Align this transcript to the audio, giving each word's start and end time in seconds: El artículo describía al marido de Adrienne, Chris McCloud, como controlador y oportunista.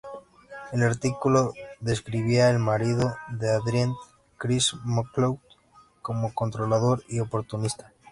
El 0.73 0.81
artículo 0.81 1.53
describía 1.79 2.49
al 2.49 2.57
marido 2.57 3.15
de 3.27 3.51
Adrienne, 3.51 3.93
Chris 4.35 4.73
McCloud, 4.83 5.37
como 6.01 6.33
controlador 6.33 7.03
y 7.07 7.19
oportunista. 7.19 7.93